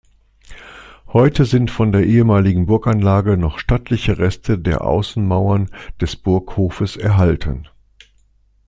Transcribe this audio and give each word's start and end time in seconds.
Heute 1.13 1.45
sind 1.45 1.69
von 1.69 1.91
der 1.91 2.03
ehemaligen 2.07 2.65
Burganlage 2.65 3.37
noch 3.37 3.59
stattliche 3.59 4.17
Reste 4.17 4.57
der 4.57 4.83
Außenmauern 4.83 5.69
des 6.01 6.15
Burghofes 6.15 6.97
erhalten. 6.97 7.67